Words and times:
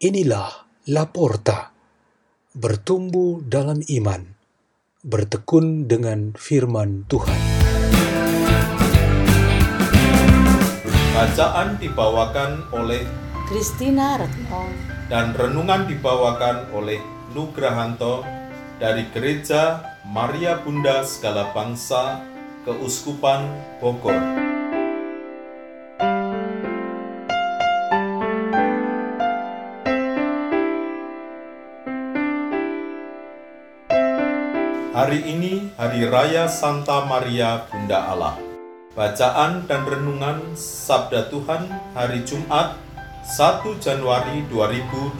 Inilah 0.00 0.64
Laporta, 0.88 1.76
bertumbuh 2.56 3.44
dalam 3.44 3.84
iman, 3.84 4.32
bertekun 5.04 5.92
dengan 5.92 6.32
firman 6.32 7.04
Tuhan. 7.04 7.36
Bacaan 11.12 11.76
dibawakan 11.76 12.72
oleh 12.72 13.04
Kristina 13.44 14.16
Retno 14.16 14.72
dan 15.12 15.36
renungan 15.36 15.84
dibawakan 15.84 16.72
oleh 16.72 17.04
Nugrahanto 17.36 18.24
dari 18.80 19.04
Gereja 19.12 19.84
Maria 20.08 20.64
Bunda 20.64 21.04
Segala 21.04 21.52
Bangsa 21.52 22.24
Keuskupan 22.64 23.52
Bogor. 23.84 24.49
Hari 35.00 35.32
ini 35.32 35.72
Hari 35.80 36.04
Raya 36.12 36.44
Santa 36.44 37.08
Maria 37.08 37.64
Bunda 37.64 38.12
Allah. 38.12 38.36
Bacaan 38.92 39.64
dan 39.64 39.88
renungan 39.88 40.52
Sabda 40.52 41.32
Tuhan 41.32 41.72
hari 41.96 42.20
Jumat 42.20 42.76
1 43.24 43.80
Januari 43.80 44.44
2021. 44.52 45.16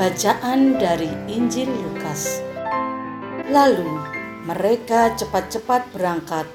Bacaan 0.00 0.80
dari 0.80 1.12
Injil 1.28 1.68
Lukas 1.68 2.40
Lalu 3.52 4.00
mereka 4.48 5.12
cepat-cepat 5.12 5.92
berangkat 5.92 6.48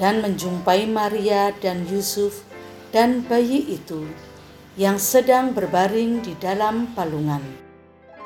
dan 0.00 0.24
menjumpai 0.24 0.88
Maria 0.88 1.52
dan 1.60 1.84
Yusuf 1.84 2.53
dan 2.94 3.26
bayi 3.26 3.74
itu 3.74 4.06
yang 4.78 5.02
sedang 5.02 5.50
berbaring 5.50 6.22
di 6.22 6.38
dalam 6.38 6.94
palungan. 6.94 7.42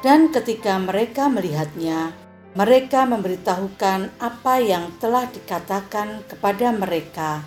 Dan 0.05 0.29
ketika 0.29 0.77
mereka 0.77 1.33
melihatnya, 1.33 2.13
mereka 2.53 3.09
memberitahukan 3.09 4.21
apa 4.21 4.55
yang 4.61 4.93
telah 5.01 5.25
dikatakan 5.25 6.21
kepada 6.29 6.69
mereka 6.77 7.41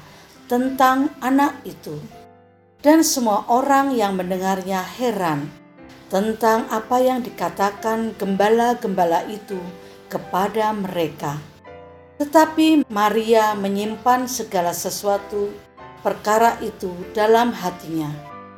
tentang 0.49 1.13
anak 1.21 1.61
itu. 1.61 2.01
Dan 2.81 3.05
semua 3.05 3.45
orang 3.45 3.93
yang 3.93 4.17
mendengarnya 4.17 4.81
heran 4.81 5.45
tentang 6.09 6.65
apa 6.73 6.97
yang 6.97 7.21
dikatakan 7.21 8.17
gembala-gembala 8.17 9.29
itu 9.29 9.61
kepada 10.09 10.73
mereka. 10.73 11.37
Tetapi 12.17 12.89
Maria 12.89 13.53
menyimpan 13.53 14.25
segala 14.27 14.73
sesuatu 14.75 15.53
perkara 16.01 16.57
itu 16.61 16.91
dalam 17.13 17.53
hatinya 17.53 18.09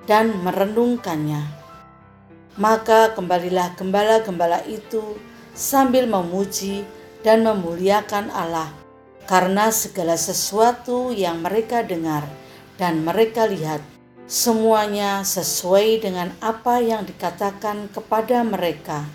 dan 0.08 0.32
merenungkannya. 0.44 1.44
Maka 2.60 3.16
kembalilah 3.16 3.74
gembala-gembala 3.78 4.62
itu 4.68 5.18
sambil 5.54 6.06
memuji 6.06 6.86
dan 7.24 7.46
memuliakan 7.48 8.30
Allah 8.30 8.70
karena 9.26 9.72
segala 9.72 10.20
sesuatu 10.20 11.16
yang 11.16 11.40
mereka 11.40 11.82
dengar 11.82 12.28
dan 12.76 13.02
mereka 13.06 13.48
lihat 13.48 13.80
semuanya 14.28 15.24
sesuai 15.24 16.04
dengan 16.04 16.34
apa 16.44 16.84
yang 16.84 17.08
dikatakan 17.08 17.88
kepada 17.92 18.44
mereka. 18.44 19.08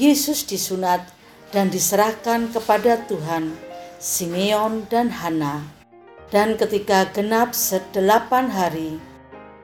Yesus 0.00 0.48
disunat 0.48 1.04
dan 1.52 1.68
diserahkan 1.68 2.48
kepada 2.48 2.96
Tuhan, 3.06 3.52
Simeon 4.00 4.88
dan 4.88 5.12
Hana. 5.12 5.81
Dan 6.32 6.56
ketika 6.56 7.12
genap 7.12 7.52
sedelapan 7.52 8.48
hari, 8.48 8.96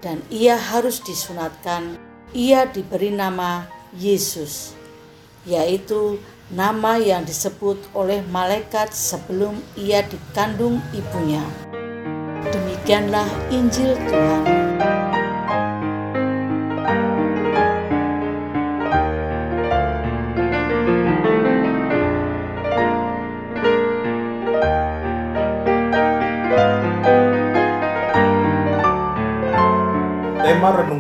dan 0.05 0.21
ia 0.29 0.61
harus 0.61 1.01
disunatkan, 1.01 1.97
ia 2.37 2.69
diberi 2.69 3.09
nama 3.09 3.65
Yesus, 3.97 4.77
yaitu 5.49 6.21
nama 6.53 7.01
yang 7.01 7.25
disebut 7.25 7.81
oleh 7.97 8.21
malaikat 8.29 8.93
sebelum 8.93 9.57
ia 9.81 10.05
dikandung 10.05 10.85
ibunya. 10.93 11.41
Demikianlah 12.53 13.29
Injil 13.49 13.97
Tuhan. 14.05 14.68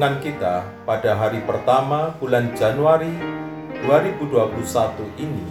Renungan 0.09 0.25
kita 0.25 0.65
pada 0.89 1.21
hari 1.21 1.45
pertama 1.45 2.17
bulan 2.17 2.57
Januari 2.57 3.13
2021 3.85 5.05
ini 5.21 5.45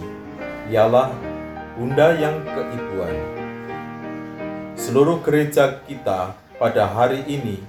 ialah 0.74 1.14
Bunda 1.78 2.10
yang 2.18 2.42
Keibuan. 2.42 3.14
Seluruh 4.74 5.22
gereja 5.22 5.78
kita 5.86 6.34
pada 6.58 6.90
hari 6.90 7.22
ini 7.30 7.62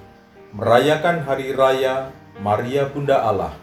merayakan 0.50 1.22
Hari 1.22 1.54
Raya 1.54 2.10
Maria 2.42 2.90
Bunda 2.90 3.22
Allah. 3.22 3.54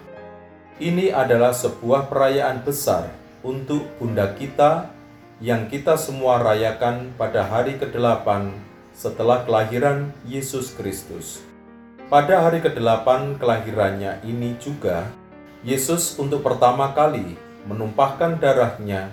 Ini 0.80 1.12
adalah 1.12 1.52
sebuah 1.52 2.08
perayaan 2.08 2.64
besar 2.64 3.12
untuk 3.44 3.92
Bunda 4.00 4.32
kita 4.40 4.88
yang 5.44 5.68
kita 5.68 6.00
semua 6.00 6.40
rayakan 6.40 7.12
pada 7.20 7.44
hari 7.44 7.76
ke-8 7.76 8.56
setelah 8.96 9.44
kelahiran 9.44 10.16
Yesus 10.24 10.72
Kristus. 10.72 11.47
Pada 12.08 12.40
hari 12.40 12.64
ke-8 12.64 13.36
kelahirannya 13.36 14.24
ini 14.24 14.56
juga, 14.64 15.12
Yesus 15.60 16.16
untuk 16.16 16.40
pertama 16.40 16.96
kali 16.96 17.36
menumpahkan 17.68 18.40
darahnya 18.40 19.12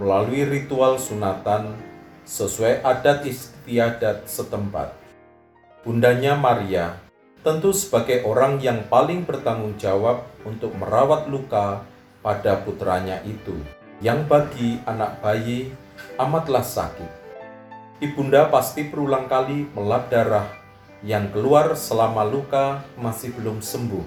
melalui 0.00 0.48
ritual 0.48 0.96
sunatan 0.96 1.76
sesuai 2.24 2.80
adat 2.80 3.28
istiadat 3.28 4.24
setempat. 4.24 4.96
Bundanya 5.84 6.32
Maria 6.32 6.96
tentu 7.44 7.76
sebagai 7.76 8.24
orang 8.24 8.56
yang 8.64 8.88
paling 8.88 9.28
bertanggung 9.28 9.76
jawab 9.76 10.24
untuk 10.40 10.72
merawat 10.80 11.28
luka 11.28 11.84
pada 12.24 12.56
putranya 12.64 13.20
itu, 13.28 13.52
yang 14.00 14.24
bagi 14.24 14.80
anak 14.88 15.20
bayi 15.20 15.76
amatlah 16.16 16.64
sakit. 16.64 17.12
Ibunda 18.00 18.48
pasti 18.48 18.88
berulang 18.88 19.28
kali 19.28 19.68
melap 19.76 20.08
darah 20.08 20.59
yang 21.00 21.32
keluar 21.32 21.72
selama 21.72 22.28
luka 22.28 22.84
masih 23.00 23.32
belum 23.32 23.64
sembuh. 23.64 24.04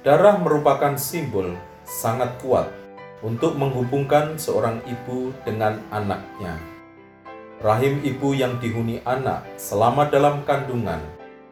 Darah 0.00 0.40
merupakan 0.40 0.96
simbol 0.96 1.52
sangat 1.84 2.40
kuat 2.40 2.72
untuk 3.20 3.52
menghubungkan 3.58 4.40
seorang 4.40 4.80
ibu 4.88 5.34
dengan 5.44 5.76
anaknya. 5.92 6.56
Rahim 7.60 8.00
ibu 8.06 8.32
yang 8.32 8.56
dihuni 8.62 9.02
anak 9.04 9.44
selama 9.58 10.08
dalam 10.08 10.46
kandungan 10.48 11.02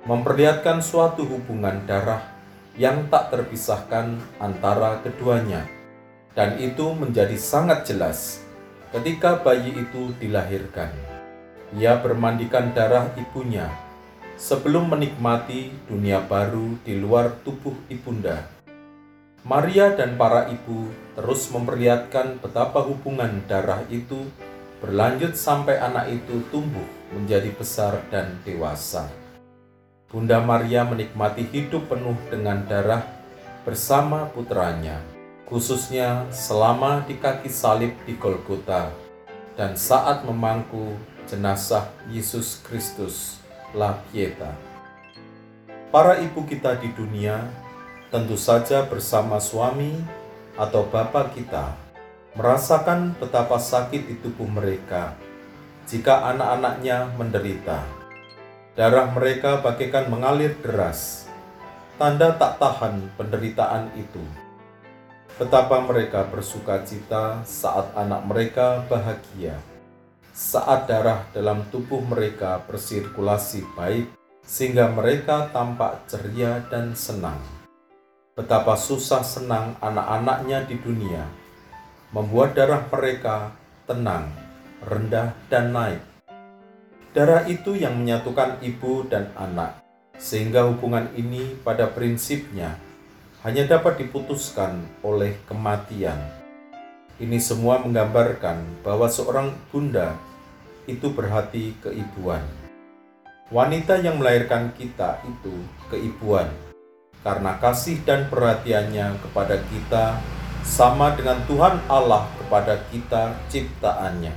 memperlihatkan 0.06 0.78
suatu 0.80 1.26
hubungan 1.26 1.82
darah 1.84 2.22
yang 2.78 3.10
tak 3.12 3.34
terpisahkan 3.34 4.16
antara 4.40 5.02
keduanya. 5.04 5.66
Dan 6.36 6.60
itu 6.60 6.92
menjadi 6.92 7.34
sangat 7.40 7.88
jelas 7.88 8.44
ketika 8.92 9.40
bayi 9.40 9.72
itu 9.72 10.12
dilahirkan. 10.20 10.92
Ia 11.74 11.98
bermandikan 11.98 12.70
darah 12.76 13.10
ibunya 13.18 13.66
sebelum 14.36 14.92
menikmati 14.92 15.72
dunia 15.88 16.20
baru 16.20 16.76
di 16.84 17.00
luar 17.00 17.40
tubuh 17.40 17.72
ibunda. 17.88 18.44
Maria 19.42 19.96
dan 19.96 20.20
para 20.20 20.52
ibu 20.52 20.92
terus 21.16 21.48
memperlihatkan 21.48 22.44
betapa 22.44 22.84
hubungan 22.84 23.40
darah 23.48 23.80
itu 23.88 24.28
berlanjut 24.84 25.32
sampai 25.32 25.80
anak 25.80 26.12
itu 26.12 26.44
tumbuh 26.52 26.84
menjadi 27.16 27.48
besar 27.56 28.04
dan 28.12 28.36
dewasa. 28.44 29.08
Bunda 30.06 30.38
Maria 30.44 30.84
menikmati 30.84 31.48
hidup 31.48 31.88
penuh 31.88 32.14
dengan 32.28 32.62
darah 32.68 33.02
bersama 33.64 34.28
putranya, 34.30 35.00
khususnya 35.48 36.28
selama 36.30 37.02
di 37.08 37.16
kaki 37.16 37.48
salib 37.48 37.96
di 38.04 38.14
Golgota 38.14 38.92
dan 39.56 39.74
saat 39.74 40.22
memangku 40.28 40.94
jenazah 41.26 41.88
Yesus 42.12 42.62
Kristus 42.62 43.45
La 43.76 43.92
Pieta. 44.08 44.56
Para 45.92 46.16
ibu 46.24 46.48
kita 46.48 46.80
di 46.80 46.96
dunia 46.96 47.44
tentu 48.08 48.40
saja 48.40 48.88
bersama 48.88 49.36
suami 49.36 49.92
atau 50.56 50.88
bapak 50.88 51.36
kita 51.36 51.76
merasakan 52.32 53.12
betapa 53.20 53.60
sakit 53.60 54.08
di 54.08 54.16
tubuh 54.24 54.48
mereka 54.48 55.12
jika 55.84 56.24
anak-anaknya 56.24 57.20
menderita. 57.20 57.84
Darah 58.72 59.12
mereka 59.12 59.60
bagaikan 59.60 60.08
mengalir 60.08 60.56
deras, 60.64 61.28
tanda 62.00 62.32
tak 62.32 62.56
tahan 62.56 63.12
penderitaan 63.20 63.92
itu. 63.92 64.24
Betapa 65.36 65.84
mereka 65.84 66.24
bersuka 66.24 66.80
cita 66.80 67.44
saat 67.44 67.92
anak 67.92 68.24
mereka 68.24 68.88
bahagia. 68.88 69.75
Saat 70.36 70.84
darah 70.84 71.24
dalam 71.32 71.64
tubuh 71.72 72.04
mereka 72.04 72.60
bersirkulasi 72.68 73.64
baik, 73.72 74.12
sehingga 74.44 74.92
mereka 74.92 75.48
tampak 75.48 76.04
ceria 76.04 76.60
dan 76.68 76.92
senang. 76.92 77.40
Betapa 78.36 78.76
susah 78.76 79.24
senang 79.24 79.80
anak-anaknya 79.80 80.68
di 80.68 80.76
dunia, 80.76 81.24
membuat 82.12 82.52
darah 82.52 82.84
mereka 82.84 83.56
tenang, 83.88 84.28
rendah, 84.84 85.32
dan 85.48 85.72
naik. 85.72 86.04
Darah 87.16 87.48
itu 87.48 87.72
yang 87.72 87.96
menyatukan 87.96 88.60
ibu 88.60 89.08
dan 89.08 89.32
anak, 89.40 89.80
sehingga 90.20 90.68
hubungan 90.68 91.08
ini 91.16 91.56
pada 91.64 91.88
prinsipnya 91.88 92.76
hanya 93.40 93.64
dapat 93.64 94.04
diputuskan 94.04 94.84
oleh 95.00 95.40
kematian. 95.48 96.20
Ini 97.16 97.40
semua 97.40 97.80
menggambarkan 97.80 98.84
bahwa 98.84 99.08
seorang 99.08 99.48
bunda 99.72 100.20
itu 100.84 101.08
berhati 101.08 101.72
keibuan. 101.80 102.44
Wanita 103.48 104.04
yang 104.04 104.20
melahirkan 104.20 104.76
kita 104.76 105.24
itu 105.24 105.64
keibuan, 105.88 106.52
karena 107.24 107.56
kasih 107.56 108.04
dan 108.04 108.28
perhatiannya 108.28 109.16
kepada 109.24 109.56
kita 109.72 110.20
sama 110.60 111.16
dengan 111.16 111.40
Tuhan 111.48 111.80
Allah 111.88 112.28
kepada 112.36 112.84
kita 112.92 113.32
ciptaannya. 113.48 114.36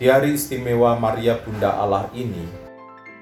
Di 0.00 0.08
hari 0.08 0.40
istimewa 0.40 0.96
Maria 0.96 1.36
Bunda 1.44 1.76
Allah 1.76 2.08
ini, 2.16 2.48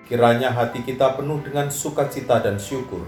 kiranya 0.06 0.54
hati 0.54 0.86
kita 0.86 1.18
penuh 1.18 1.42
dengan 1.42 1.75
sukacita 1.75 2.38
dan 2.38 2.62
syukur 2.62 3.02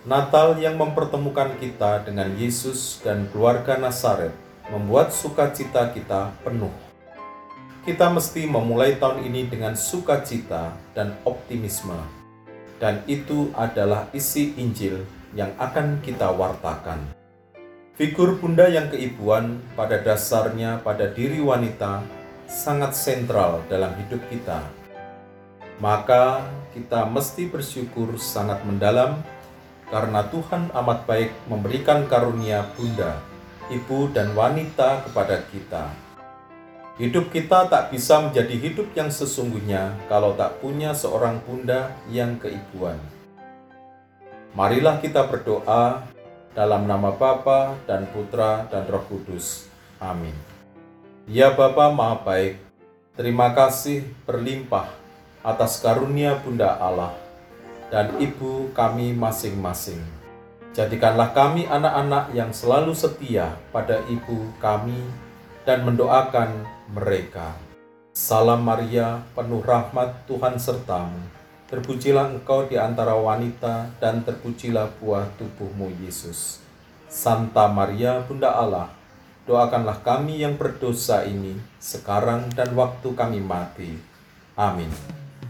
Natal 0.00 0.56
yang 0.56 0.80
mempertemukan 0.80 1.60
kita 1.60 2.00
dengan 2.08 2.32
Yesus 2.40 3.04
dan 3.04 3.28
keluarga 3.28 3.76
Nazaret 3.76 4.32
membuat 4.72 5.12
sukacita 5.12 5.92
kita 5.92 6.32
penuh. 6.40 6.72
Kita 7.84 8.08
mesti 8.08 8.48
memulai 8.48 8.96
tahun 8.96 9.28
ini 9.28 9.52
dengan 9.52 9.76
sukacita 9.76 10.72
dan 10.96 11.20
optimisme, 11.28 12.00
dan 12.80 13.04
itu 13.04 13.52
adalah 13.52 14.08
isi 14.16 14.56
Injil 14.56 15.04
yang 15.36 15.52
akan 15.60 16.00
kita 16.00 16.32
wartakan. 16.32 17.12
Figur 17.92 18.40
bunda 18.40 18.72
yang 18.72 18.88
keibuan 18.88 19.60
pada 19.76 20.00
dasarnya 20.00 20.80
pada 20.80 21.12
diri 21.12 21.44
wanita 21.44 22.00
sangat 22.48 22.96
sentral 22.96 23.60
dalam 23.68 23.92
hidup 24.00 24.24
kita. 24.32 24.64
Maka 25.76 26.40
kita 26.72 27.04
mesti 27.04 27.52
bersyukur 27.52 28.16
sangat 28.16 28.64
mendalam 28.64 29.20
karena 29.90 30.22
Tuhan 30.30 30.70
amat 30.70 31.04
baik 31.04 31.34
memberikan 31.50 32.06
karunia 32.06 32.62
bunda, 32.78 33.18
ibu, 33.68 34.06
dan 34.14 34.32
wanita 34.38 35.02
kepada 35.04 35.42
kita. 35.50 35.90
Hidup 36.96 37.34
kita 37.34 37.66
tak 37.66 37.90
bisa 37.90 38.22
menjadi 38.22 38.54
hidup 38.54 38.94
yang 38.94 39.10
sesungguhnya 39.10 39.98
kalau 40.06 40.38
tak 40.38 40.62
punya 40.62 40.94
seorang 40.94 41.42
bunda 41.42 41.90
yang 42.06 42.38
keibuan. 42.38 42.96
Marilah 44.54 45.02
kita 45.02 45.26
berdoa 45.26 46.06
dalam 46.54 46.86
nama 46.86 47.14
Bapa 47.14 47.78
dan 47.86 48.06
Putra 48.10 48.66
dan 48.70 48.86
Roh 48.86 49.02
Kudus. 49.06 49.70
Amin. 49.98 50.34
Ya 51.30 51.54
Bapa 51.54 51.88
Maha 51.94 52.20
Baik, 52.20 52.58
terima 53.14 53.54
kasih 53.54 54.02
berlimpah 54.26 54.90
atas 55.40 55.80
karunia 55.80 56.36
Bunda 56.42 56.76
Allah 56.76 57.29
dan 57.90 58.14
ibu 58.22 58.70
kami 58.70 59.12
masing-masing. 59.12 59.98
Jadikanlah 60.70 61.34
kami 61.34 61.66
anak-anak 61.66 62.30
yang 62.30 62.54
selalu 62.54 62.94
setia 62.94 63.58
pada 63.74 63.98
ibu 64.06 64.54
kami 64.62 65.02
dan 65.66 65.82
mendoakan 65.82 66.62
mereka. 66.94 67.58
Salam 68.14 68.62
Maria, 68.62 69.26
penuh 69.34 69.58
rahmat 69.58 70.30
Tuhan 70.30 70.62
sertamu. 70.62 71.18
Terpujilah 71.66 72.30
engkau 72.30 72.66
di 72.66 72.78
antara 72.78 73.14
wanita 73.14 73.90
dan 73.98 74.22
terpujilah 74.26 74.90
buah 74.98 75.26
tubuhmu 75.38 75.90
Yesus. 76.02 76.62
Santa 77.10 77.66
Maria, 77.70 78.22
Bunda 78.22 78.54
Allah, 78.54 78.90
doakanlah 79.46 80.02
kami 80.02 80.42
yang 80.42 80.54
berdosa 80.54 81.26
ini 81.26 81.58
sekarang 81.82 82.50
dan 82.54 82.74
waktu 82.74 83.14
kami 83.14 83.42
mati. 83.42 83.98
Amin. 84.54 85.19